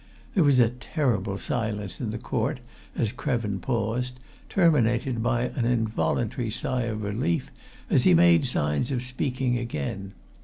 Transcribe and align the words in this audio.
There 0.33 0.43
was 0.43 0.57
a 0.59 0.71
terrible 0.71 1.37
silence 1.37 2.01
in 2.01 2.09
the 2.09 2.17
court 2.17 2.59
as 2.95 3.11
Krevin 3.11 3.59
paused, 3.59 4.19
terminated 4.49 5.21
by 5.21 5.43
an 5.43 5.65
involuntary 5.65 6.49
sigh 6.49 6.85
of 6.89 7.03
relief 7.03 7.51
as 7.87 8.03
he 8.03 8.15
made 8.15 8.45
signs 8.47 8.89
of 8.89 9.03
speaking 9.03 9.59
again. 9.59 10.13